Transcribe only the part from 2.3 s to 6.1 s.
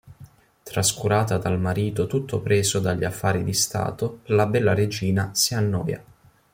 preso dagli affari di stato, la bella regina si annoia.